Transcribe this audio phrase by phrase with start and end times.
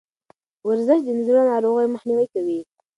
[0.67, 2.59] ورزش د زړه د ناروغیو مخنیوی کوي.